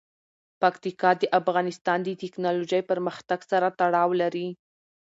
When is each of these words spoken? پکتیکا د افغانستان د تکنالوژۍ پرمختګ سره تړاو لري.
پکتیکا 0.61 1.09
د 1.21 1.23
افغانستان 1.39 1.99
د 2.03 2.09
تکنالوژۍ 2.23 2.81
پرمختګ 2.91 3.39
سره 3.51 3.67
تړاو 3.79 4.09
لري. 4.21 4.47